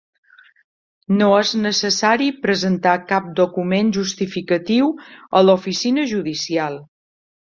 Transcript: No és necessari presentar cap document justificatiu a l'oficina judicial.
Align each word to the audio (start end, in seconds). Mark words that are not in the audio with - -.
No 1.17 1.25
és 1.41 1.51
necessari 1.65 2.29
presentar 2.45 2.95
cap 3.11 3.27
document 3.41 3.91
justificatiu 3.99 4.93
a 5.41 5.43
l'oficina 5.47 6.09
judicial. 6.15 6.81